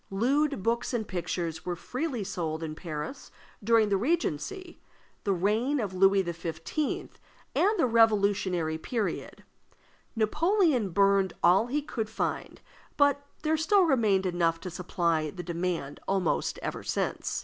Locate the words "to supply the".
14.61-15.43